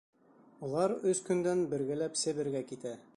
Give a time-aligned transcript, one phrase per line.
[0.67, 2.97] Улар өс көндән бергәләп Себергә китә.